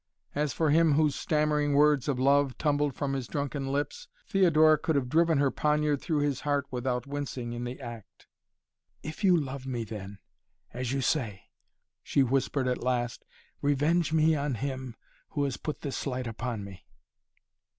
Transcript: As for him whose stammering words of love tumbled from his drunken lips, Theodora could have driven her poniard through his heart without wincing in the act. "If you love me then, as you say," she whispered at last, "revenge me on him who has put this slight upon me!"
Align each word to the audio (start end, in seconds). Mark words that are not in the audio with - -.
As 0.33 0.51
for 0.51 0.71
him 0.71 0.93
whose 0.93 1.13
stammering 1.15 1.73
words 1.73 2.07
of 2.07 2.17
love 2.19 2.57
tumbled 2.57 2.95
from 2.95 3.13
his 3.13 3.27
drunken 3.27 3.67
lips, 3.67 4.07
Theodora 4.27 4.79
could 4.79 4.95
have 4.95 5.09
driven 5.09 5.37
her 5.37 5.51
poniard 5.51 6.01
through 6.01 6.21
his 6.21 6.39
heart 6.39 6.65
without 6.71 7.05
wincing 7.05 7.53
in 7.53 7.65
the 7.65 7.79
act. 7.79 8.25
"If 9.03 9.23
you 9.23 9.37
love 9.37 9.67
me 9.67 9.83
then, 9.83 10.17
as 10.73 10.91
you 10.91 11.01
say," 11.01 11.51
she 12.01 12.23
whispered 12.23 12.67
at 12.67 12.81
last, 12.81 13.25
"revenge 13.61 14.11
me 14.11 14.33
on 14.35 14.55
him 14.55 14.95
who 15.29 15.43
has 15.43 15.57
put 15.57 15.81
this 15.81 15.97
slight 15.97 16.25
upon 16.25 16.63
me!" 16.63 16.83